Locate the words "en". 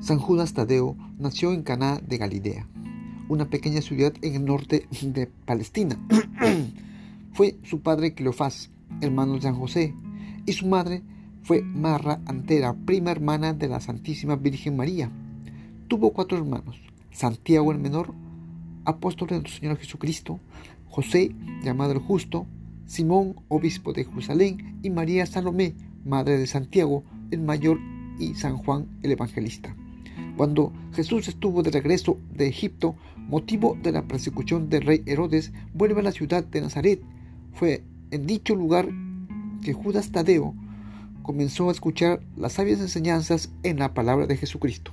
1.52-1.64, 4.22-4.36, 38.10-38.26, 43.62-43.78